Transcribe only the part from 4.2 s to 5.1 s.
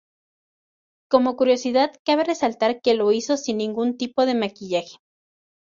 de maquillaje.